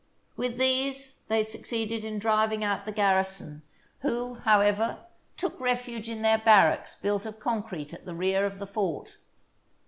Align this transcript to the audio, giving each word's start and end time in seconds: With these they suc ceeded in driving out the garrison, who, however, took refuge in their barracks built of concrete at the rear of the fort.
With 0.35 0.57
these 0.57 1.19
they 1.27 1.43
suc 1.43 1.61
ceeded 1.61 2.03
in 2.03 2.17
driving 2.17 2.63
out 2.63 2.85
the 2.85 2.91
garrison, 2.91 3.61
who, 3.99 4.33
however, 4.33 4.97
took 5.37 5.59
refuge 5.61 6.09
in 6.09 6.23
their 6.23 6.39
barracks 6.39 6.99
built 6.99 7.27
of 7.27 7.39
concrete 7.39 7.93
at 7.93 8.05
the 8.05 8.15
rear 8.15 8.47
of 8.47 8.57
the 8.57 8.65
fort. 8.65 9.19